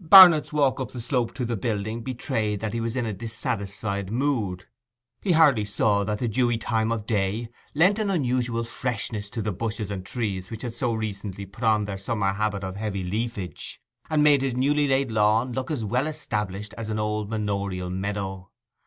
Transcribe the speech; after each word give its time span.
Barnet's 0.00 0.50
walk 0.50 0.80
up 0.80 0.92
the 0.92 1.00
slope 1.02 1.34
to 1.34 1.44
the 1.44 1.58
building 1.58 2.00
betrayed 2.02 2.60
that 2.60 2.72
he 2.72 2.80
was 2.80 2.96
in 2.96 3.04
a 3.04 3.12
dissatisfied 3.12 4.10
mood. 4.10 4.64
He 5.20 5.32
hardly 5.32 5.66
saw 5.66 6.04
that 6.04 6.20
the 6.20 6.26
dewy 6.26 6.56
time 6.56 6.90
of 6.90 7.04
day 7.04 7.50
lent 7.74 7.98
an 7.98 8.08
unusual 8.08 8.64
freshness 8.64 9.28
to 9.28 9.42
the 9.42 9.52
bushes 9.52 9.90
and 9.90 10.02
trees 10.06 10.50
which 10.50 10.62
had 10.62 10.72
so 10.72 10.94
recently 10.94 11.44
put 11.44 11.64
on 11.64 11.84
their 11.84 11.98
summer 11.98 12.32
habit 12.32 12.64
of 12.64 12.76
heavy 12.76 13.04
leafage, 13.04 13.78
and 14.08 14.22
made 14.22 14.40
his 14.40 14.54
newly 14.56 14.88
laid 14.88 15.10
lawn 15.10 15.52
look 15.52 15.70
as 15.70 15.84
well 15.84 16.06
established 16.06 16.72
as 16.78 16.88
an 16.88 16.98
old 16.98 17.28
manorial 17.28 17.90
meadow. 17.90 18.48